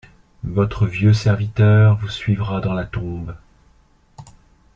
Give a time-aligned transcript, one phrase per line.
[0.49, 3.35] Votre vieux serviteur vous suivra dans la tombe.